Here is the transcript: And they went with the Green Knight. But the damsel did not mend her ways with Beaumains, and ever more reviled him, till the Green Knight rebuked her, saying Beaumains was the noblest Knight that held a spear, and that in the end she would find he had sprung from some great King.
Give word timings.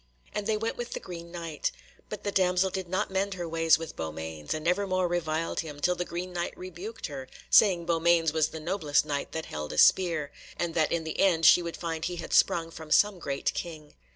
And 0.33 0.47
they 0.47 0.57
went 0.57 0.77
with 0.77 0.93
the 0.93 0.99
Green 0.99 1.31
Knight. 1.31 1.69
But 2.09 2.23
the 2.23 2.31
damsel 2.31 2.71
did 2.71 2.89
not 2.89 3.11
mend 3.11 3.35
her 3.35 3.47
ways 3.47 3.77
with 3.77 3.95
Beaumains, 3.95 4.51
and 4.51 4.67
ever 4.67 4.87
more 4.87 5.07
reviled 5.07 5.59
him, 5.59 5.79
till 5.79 5.93
the 5.93 6.05
Green 6.05 6.33
Knight 6.33 6.57
rebuked 6.57 7.05
her, 7.05 7.27
saying 7.51 7.85
Beaumains 7.85 8.33
was 8.33 8.47
the 8.47 8.59
noblest 8.59 9.05
Knight 9.05 9.31
that 9.33 9.45
held 9.45 9.71
a 9.71 9.77
spear, 9.77 10.31
and 10.57 10.73
that 10.73 10.91
in 10.91 11.03
the 11.03 11.19
end 11.19 11.45
she 11.45 11.61
would 11.61 11.77
find 11.77 12.05
he 12.05 12.15
had 12.15 12.33
sprung 12.33 12.71
from 12.71 12.89
some 12.89 13.19
great 13.19 13.53
King. 13.53 13.93